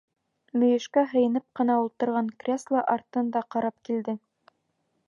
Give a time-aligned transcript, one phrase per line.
[0.61, 4.19] Мөйөшкә һыйынып ҡына ултырған кресло артын да ҡарап килде.